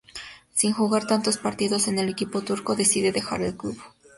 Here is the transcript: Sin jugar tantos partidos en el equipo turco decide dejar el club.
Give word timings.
Sin 0.51 0.73
jugar 0.73 1.05
tantos 1.05 1.37
partidos 1.37 1.87
en 1.87 1.99
el 1.99 2.09
equipo 2.09 2.41
turco 2.41 2.75
decide 2.75 3.11
dejar 3.11 3.43
el 3.43 3.55
club. 3.55 3.79